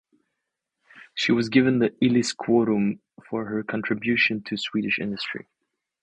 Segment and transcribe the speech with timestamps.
[1.13, 5.45] She was given the Illis quorum for her contribution to Swedish industry.